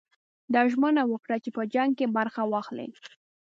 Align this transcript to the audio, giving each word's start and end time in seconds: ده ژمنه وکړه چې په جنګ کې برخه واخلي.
ده 0.53 0.61
ژمنه 0.71 1.03
وکړه 1.07 1.37
چې 1.43 1.49
په 1.55 1.61
جنګ 1.73 1.91
کې 1.99 2.13
برخه 2.17 2.41
واخلي. 2.45 2.87